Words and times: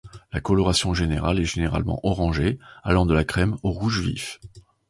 La 0.33 0.41
coloration 0.41 0.95
générale 0.95 1.39
est 1.39 1.45
généralement 1.45 1.99
orangée, 2.01 2.57
allant 2.81 3.05
de 3.05 3.13
la 3.13 3.23
crème 3.23 3.55
au 3.61 3.69
rouge 3.69 3.99
vif. 3.99 4.39